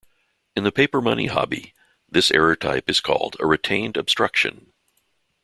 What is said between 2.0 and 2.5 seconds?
this